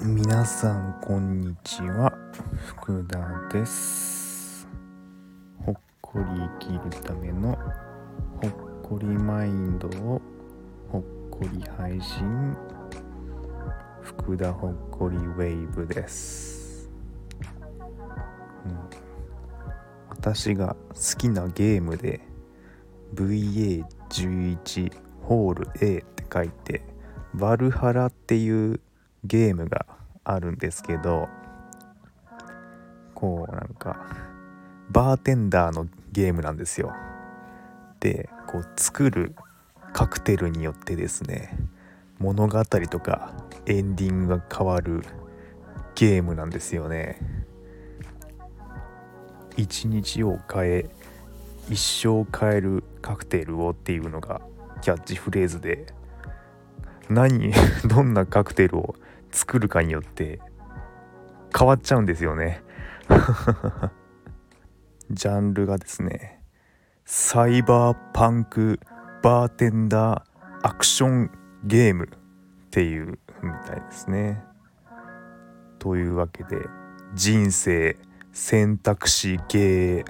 [0.00, 2.10] 皆さんこんにちは。
[2.64, 3.18] 福田
[3.52, 4.66] です。
[5.62, 6.24] ほっこり
[6.60, 7.58] 生きるための
[8.40, 8.52] ほっ
[8.82, 10.22] こりマインドを
[10.90, 12.56] ほっこり配信。
[14.00, 16.88] 福田ほっこりウェイブです、
[18.64, 18.78] うん、
[20.08, 22.22] 私が好きなゲームで
[24.10, 26.82] 11ホール A って書いて
[27.34, 28.80] バルハラっていう
[29.24, 29.86] ゲームが
[30.24, 31.28] あるんですけど
[33.14, 34.06] こうなんか
[34.90, 36.92] バーテンダーのゲームなんですよ。
[38.00, 39.34] でこう作る
[39.92, 41.56] カクテルによってですね
[42.18, 43.34] 物語とか
[43.66, 45.02] エンディングが変わる
[45.94, 47.20] ゲームなんですよね。
[49.56, 50.90] 一日を変え
[51.68, 54.40] 一生変えるカクテルをっていうのが
[54.82, 55.86] キャッチフレーズで
[57.08, 57.52] 何
[57.86, 58.94] どんなカクテルを
[59.32, 60.40] 作るかによって
[61.56, 62.62] 変わっちゃうんですよね。
[65.10, 66.42] ジャンルがですね
[67.04, 68.80] サイバーパンク
[69.22, 71.30] バーテンダーアクション
[71.64, 72.08] ゲームっ
[72.70, 74.42] ていうみたいですね。
[75.78, 76.56] というわけで
[77.14, 77.96] 人生
[78.32, 80.04] 選択肢系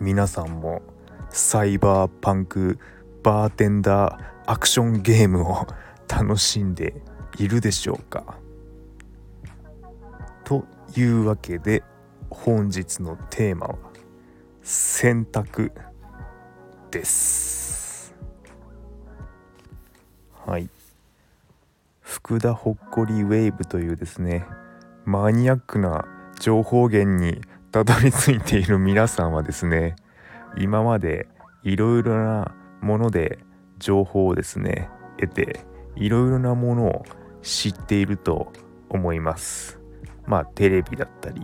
[0.00, 0.80] 皆さんも
[1.28, 2.78] サイバーパンク
[3.22, 5.66] バーテンダーアクションゲームを
[6.08, 6.94] 楽しんで
[7.38, 8.38] いるでしょうか？
[10.42, 10.64] と
[10.96, 11.82] いうわけで
[12.30, 13.78] 本日のテーマは
[14.62, 15.70] 選択
[16.90, 18.14] です。
[20.46, 20.70] はい。
[22.00, 24.46] 福田ほっこりウェーブというですね
[25.04, 26.06] マニアックな
[26.40, 27.42] 情報源に
[27.72, 29.94] たどり着いている皆さんはですね
[30.58, 31.28] 今まで
[31.62, 33.38] いろいろなもので
[33.78, 35.60] 情報をですね得て
[35.94, 37.04] いろいろなものを
[37.42, 38.52] 知っていると
[38.88, 39.78] 思います。
[40.26, 41.42] まあテレビだったり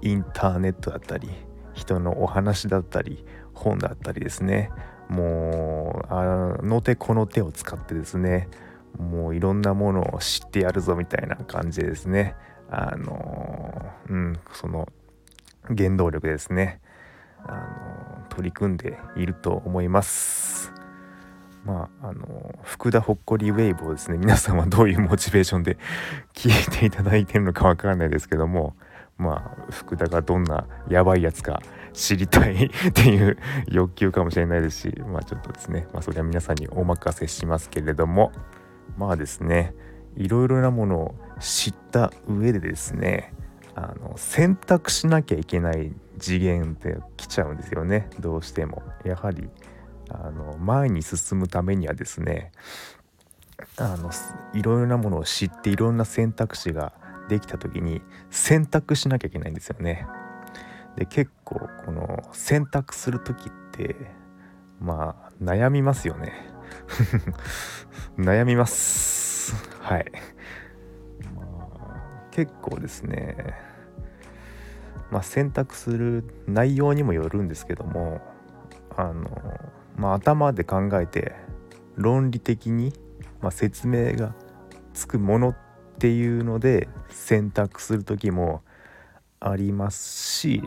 [0.00, 1.28] インターネットだったり
[1.74, 4.70] 人のお話だったり本だったりですね。
[5.10, 8.48] もうあの手この手を使ってですね
[8.98, 12.36] もういろんなものを知ってやるぞみたいな感じでですね。
[12.70, 14.88] あのうんその
[15.76, 16.80] 原動力ですね。
[17.44, 20.72] あの取り組んでいると思います。
[21.64, 25.76] まああの福田ほっこりウェーブをですね皆さんはどういうモチベーションで
[26.34, 28.74] 聞いていただいてるのかわからないですけども
[29.18, 31.60] まあ福田がどんなやばいやつか
[31.92, 38.32] 知りたいっていう欲求かもしれないですしまあちょっとですねまあそれは皆さんにお任せしますけれども
[38.96, 39.74] まあですね
[40.16, 43.34] いろいろなものを知った上でですね
[43.80, 49.48] あの選択しなきゃいけない次元って来ちゃうんですよねどうしてもやはり
[50.10, 52.50] あの前に進むためにはですね
[53.76, 54.10] あの
[54.52, 56.92] いろいろなものを知っていろんな選択肢が
[57.28, 60.06] できた時に選択しなきゃいけないんですよね。
[60.96, 63.94] で結構この選択する時って
[64.80, 66.32] まあ悩みますよね。
[68.18, 69.54] 悩みます。
[69.80, 70.10] はい。
[72.32, 73.67] 結構ですね
[75.10, 78.20] まあ選択する内容にもよるんですけども
[78.96, 79.30] あの
[79.96, 81.34] まあ頭で考えて
[81.96, 82.92] 論理的に、
[83.40, 84.34] まあ、説明が
[84.94, 85.56] つくものっ
[85.98, 88.62] ていうので選択する時も
[89.40, 90.62] ありますし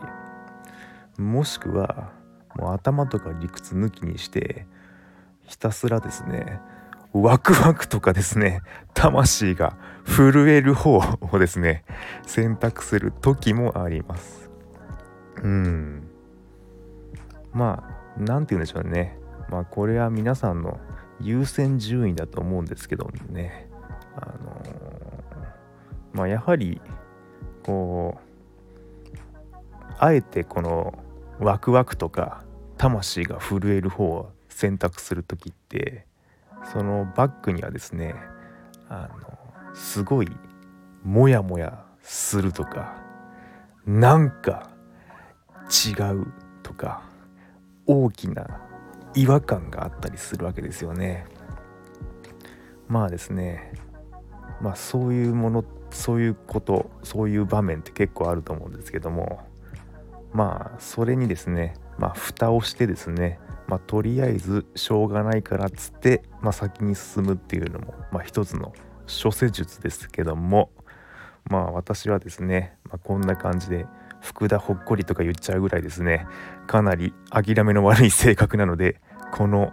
[1.18, 2.12] もしくは
[2.54, 4.66] もう頭とか理屈抜きにして
[5.44, 6.60] ひたすらですね
[7.12, 8.62] ワクワクとかですね
[8.94, 11.84] 魂が震える方をですね
[12.26, 14.50] 選択する時もあります。
[15.42, 16.08] うん。
[17.52, 19.18] まあ何て言うんでしょうね。
[19.48, 20.78] まあこれは皆さんの
[21.20, 23.68] 優先順位だと思うんですけどね。
[24.16, 25.22] あのー
[26.12, 26.80] まあやはり
[27.64, 29.16] こう
[29.98, 30.94] あえてこの
[31.40, 32.44] ワクワクとか
[32.76, 36.06] 魂が震える方を選択する時って
[36.64, 38.14] そのバックにはですね
[38.88, 40.28] あのすごい
[41.02, 42.96] モヤモヤするとか
[43.86, 44.70] なんか
[45.68, 46.26] 違う
[46.62, 47.02] とか
[47.86, 48.60] 大きな
[49.14, 51.26] 違和感があったりするわけですよね。
[52.88, 53.72] まあですね
[54.60, 59.40] まあそういうものそういうことそういう場面って結構あると思うんですけども
[60.32, 63.38] まあそれにですねまあ蓋をしてですね
[63.68, 68.72] まあとりあえずしょうがないからっつって、まあ、先に進むっていうのもまあ一つの
[69.06, 70.70] 諸施術ですけども
[71.48, 73.86] まあ私はですね、まあ、こんな感じで
[74.20, 76.26] 福田ほっこりとか言っちゃうぐらいですね
[76.66, 79.00] かなり諦めの悪い性格なので
[79.32, 79.72] この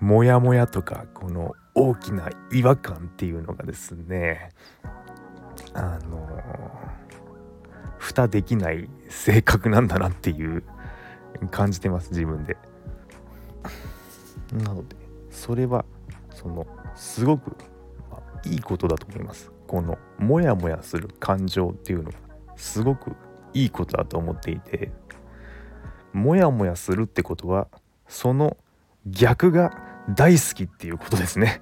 [0.00, 4.50] モヤモヤとかこの大きな違和感っていうのがですね
[5.74, 6.28] あの
[7.98, 10.62] 蓋できない性格なんだなっていう
[11.50, 12.56] 感じてます自分で。
[14.58, 14.96] なので
[15.30, 15.84] それは
[16.30, 17.56] そのすごく、
[18.44, 19.50] いいことだと思います。
[19.68, 22.18] このモヤモヤする感情っていうのが
[22.56, 23.14] すごく
[23.52, 24.90] いいことだと思っていて
[26.12, 27.68] モヤモヤするってことは
[28.08, 28.56] その
[29.06, 29.70] 逆が
[30.14, 31.60] 大好きっていうことですね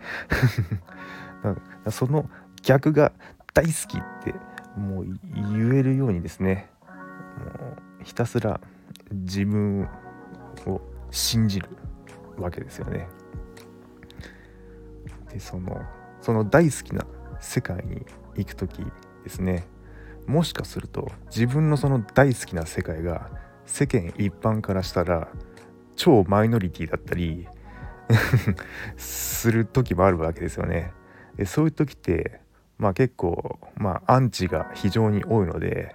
[1.90, 2.31] その
[2.62, 3.12] 逆が
[3.52, 4.34] 大好きって
[4.78, 6.70] もう言えるようにですね
[7.38, 8.60] もうひたすら
[9.10, 9.88] 自分
[10.66, 11.69] を信じる
[12.38, 13.08] わけですよね。
[15.32, 15.80] でその
[16.20, 17.04] その大好きな
[17.40, 18.04] 世界に
[18.36, 18.82] 行く時
[19.24, 19.66] ですね
[20.26, 23.30] もしかすると自分のその大好きな世界が
[23.64, 25.28] 世間一般からしたら
[25.94, 27.46] 超マイノリティだったり
[28.96, 30.92] する時もあるわけですよね。
[31.36, 32.40] でそういう時って
[32.78, 35.94] まあ結構まあアンチが非常に多いので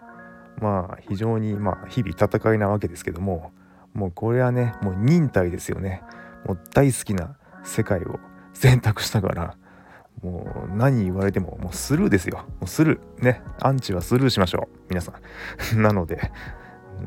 [0.59, 3.51] まあ非常にまあ日々戦いなわけですけども
[3.93, 6.03] もうこれはねもう忍耐ですよね。
[6.45, 8.19] もう大好きな世界を
[8.53, 9.57] 選択したから
[10.21, 12.45] もう何言われてももうスルーですよ。
[12.59, 13.23] もうスルー。
[13.23, 13.41] ね。
[13.59, 14.77] アンチはスルーしましょう。
[14.89, 15.13] 皆さ
[15.73, 15.81] ん。
[15.81, 16.31] なので、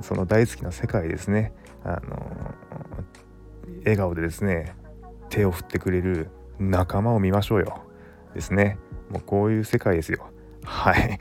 [0.03, 1.53] その大好きな世界ですね。
[1.85, 2.55] あの
[3.81, 4.75] 笑顔でですね、
[5.29, 7.85] 手を振ってくれる仲間を見ましょうよ。
[8.35, 8.79] ですね。
[9.11, 10.27] もうこういう世界ですよ。
[10.65, 11.19] はい。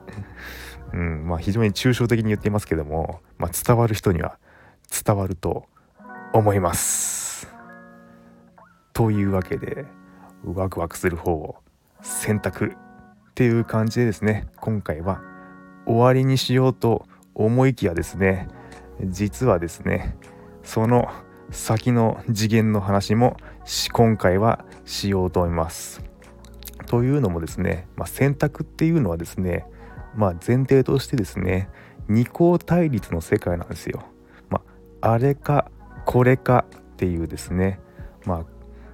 [0.94, 4.38] うん、まあ非常に抽象的に言っていますけども、まあ、伝わる人には
[5.04, 5.66] 伝わると
[6.32, 7.21] 思います。
[8.92, 9.86] というわけで、
[10.44, 11.56] ワクワクする方を
[12.02, 12.72] 選択
[13.32, 15.22] っていう感じでですね今回は
[15.86, 18.48] 終わりにしようと思いきやですね
[19.04, 20.16] 実はですね
[20.62, 21.10] その
[21.50, 23.36] 先の次元の話も
[23.92, 26.02] 今回はしようと思います。
[26.86, 29.66] というのもですね、まあ、選択っていうのはですね、
[30.14, 31.68] まあ、前提としてですね
[32.08, 34.02] 二項対立の世界なんですよ。
[34.50, 34.60] ま
[35.00, 35.70] あ、あれか
[36.04, 37.80] これかっていうですね、
[38.24, 38.44] まあ、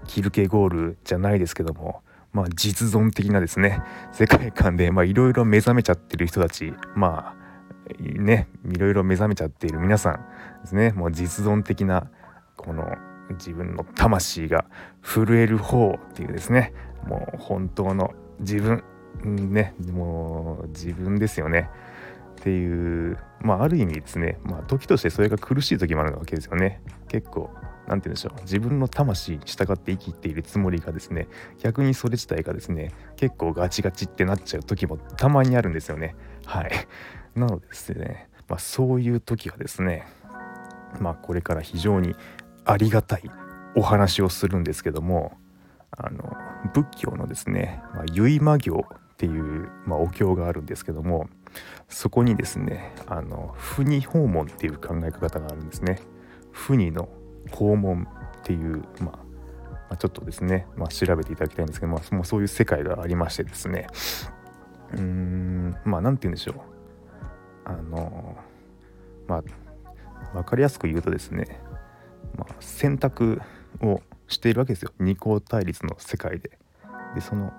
[0.08, 2.02] キルケゴールじゃないですけども、
[2.32, 12.10] まあ、実存的なですね世界観でいろいろ目覚めちゃってる人たちまあねいろいろ目覚めちゃっている皆さんですねもう実存的な
[12.56, 12.84] この
[13.32, 14.64] 自分の魂が
[15.02, 16.72] 震える方っていうですね
[17.06, 18.82] もう本当の自分
[19.24, 21.70] ねもう自分ですよね
[22.40, 26.80] っていうまあある意味ですねまあ時としてそれが苦しい時もあるわけですよね。
[27.08, 27.50] 結構
[27.88, 28.42] 何て言うんでしょう。
[28.42, 31.26] 自分の魂に従って生きているつもりがですね
[31.58, 36.14] 逆にそれ自体がですね結構ガチガチってなっちゃう時もたまにあるんですよね。
[36.44, 36.70] はい。
[37.34, 40.06] なのでですね、まあ、そういう時はですね
[41.00, 42.14] まあこれから非常に
[42.64, 43.22] ありがたい
[43.74, 45.32] お話をするんですけども
[45.90, 46.36] あの
[46.74, 51.28] 仏教のですね、まあ、結魔行っていう、まあ、お経があるんですけども
[51.88, 56.00] そこにですねあの不二訪問っていう考え方があるんですね。
[56.52, 57.08] 不二の
[57.50, 58.06] 訪問
[58.40, 59.16] っていう、まあ、
[59.88, 63.86] まあ、ちょっとですね、まあ、調べていただきたいんですけど、まあ、もうそういう世界がありましてですね。
[64.92, 66.54] うーんまあ何て言うんでしょう。
[67.64, 68.36] あの
[69.26, 69.42] まあ
[70.32, 71.60] 分かりやすく言うとですね、
[72.36, 73.40] まあ、選択
[73.82, 74.92] をしているわけですよ。
[74.98, 76.58] 二項対立の世界で。
[77.14, 77.52] でその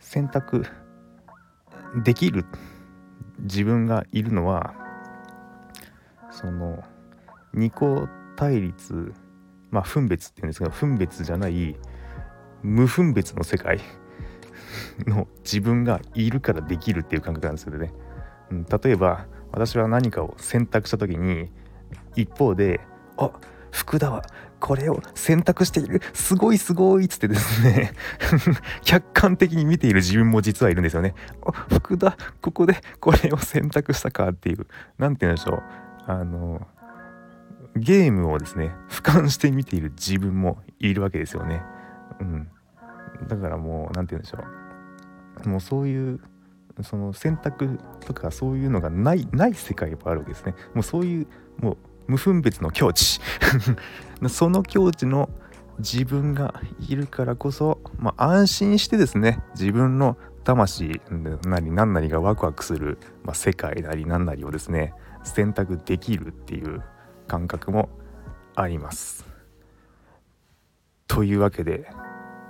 [0.00, 0.64] 選択
[2.04, 2.44] できる
[3.40, 4.74] 自分がいるのは
[6.30, 6.82] その
[7.52, 9.12] 二項対立対立
[9.70, 11.76] まあ分別っていうんですけど分別じゃない
[12.62, 13.80] 無分別の世界
[15.06, 17.92] の自分がいるからできるっていう感覚なんですよね。
[18.50, 21.50] うん、例えば私は何かを選択した時に
[22.16, 22.80] 一方で
[23.16, 23.30] 「あ
[23.70, 24.22] 福田は
[24.60, 27.92] これを選択しているすごいすごい」っつってですね
[28.82, 31.14] 客観的に見ている自分も実はいるんですよね。
[31.46, 34.66] あ福田ここでこれを選択したかっていう
[34.98, 35.62] 何て言うんでしょう
[36.06, 36.66] あの
[37.76, 41.62] ゲームをですね俯瞰して見ている自分もいるわけですよね。
[42.20, 42.48] うん、
[43.28, 44.38] だからもう何て言うんでしょ
[45.44, 46.20] うもうそういう
[46.82, 50.54] その選択とかそういうのがないない世界もあるわけですね。
[50.74, 51.26] もうそういう
[51.58, 51.76] もう
[52.06, 53.20] 無分別の境地
[54.28, 55.30] その境地の
[55.78, 61.00] 自分がいるからこそ、まあ、安心してですね自分の魂
[61.44, 64.92] なり何なりがワクワクする、まあ、世界なり何なりをですね
[65.24, 66.82] 選択できるっていう
[67.26, 67.88] 感覚も
[68.54, 69.26] あります。
[71.06, 71.86] というわけで、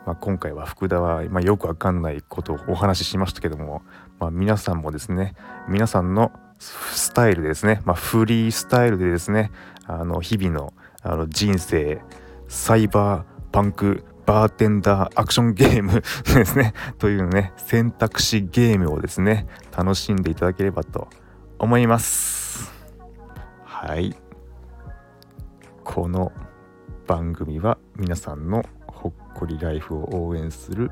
[0.06, 3.82] まあ、今回は福田は、まあ、よくわかんないことをお話ししましたけども、
[4.18, 5.34] まあ、皆さんもですね
[5.68, 9.50] 皆さんのスタイルですね、ま、フリースタイルでですね
[9.86, 12.00] あの日々のあの人生
[12.48, 16.02] サイバーパンクバーテンダーアクションゲーム
[16.34, 21.08] ですねというね選択肢ゲームをですね楽しんでいただければと
[21.58, 22.72] 思います
[23.64, 24.23] はい
[25.84, 26.32] この
[27.06, 30.90] 番組は皆さんのほっこりライフを応援する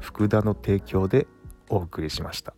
[0.00, 1.26] 福田の提供で
[1.68, 2.54] お送りしました。